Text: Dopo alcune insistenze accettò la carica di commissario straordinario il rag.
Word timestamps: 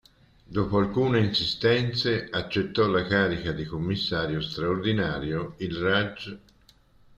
Dopo 0.43 0.79
alcune 0.79 1.19
insistenze 1.19 2.27
accettò 2.31 2.87
la 2.87 3.03
carica 3.05 3.51
di 3.51 3.65
commissario 3.65 4.41
straordinario 4.41 5.53
il 5.57 5.75
rag. 5.75 6.39